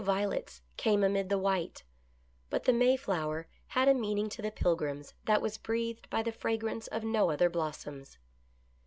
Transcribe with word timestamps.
violets 0.03 0.63
came 0.77 1.03
amid 1.03 1.29
the 1.29 1.37
white, 1.37 1.83
but 2.49 2.63
the 2.63 2.73
Mayflower 2.73 3.47
had 3.67 3.87
a 3.87 3.93
meaning 3.93 4.29
to 4.29 4.41
the 4.41 4.49
Pilgrims 4.49 5.13
that 5.25 5.43
was 5.43 5.59
breathed 5.59 6.09
by 6.09 6.23
the 6.23 6.31
fra 6.31 6.57
grance 6.57 6.87
of 6.87 7.03
no 7.03 7.29
other 7.29 7.51
blossoms. 7.51 8.17